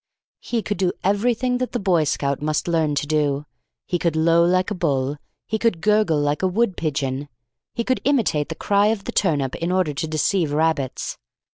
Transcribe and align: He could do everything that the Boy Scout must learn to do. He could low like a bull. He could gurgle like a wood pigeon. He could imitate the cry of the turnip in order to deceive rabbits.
He 0.39 0.63
could 0.63 0.79
do 0.79 0.93
everything 1.03 1.59
that 1.59 1.73
the 1.73 1.79
Boy 1.79 2.05
Scout 2.05 2.41
must 2.41 2.67
learn 2.67 2.95
to 2.95 3.05
do. 3.05 3.45
He 3.85 3.99
could 3.99 4.15
low 4.15 4.43
like 4.43 4.71
a 4.71 4.73
bull. 4.73 5.17
He 5.45 5.59
could 5.59 5.79
gurgle 5.79 6.17
like 6.19 6.41
a 6.41 6.47
wood 6.47 6.75
pigeon. 6.75 7.29
He 7.75 7.83
could 7.83 8.01
imitate 8.03 8.49
the 8.49 8.55
cry 8.55 8.87
of 8.87 9.03
the 9.03 9.11
turnip 9.11 9.55
in 9.57 9.71
order 9.71 9.93
to 9.93 10.07
deceive 10.07 10.53
rabbits. 10.53 11.19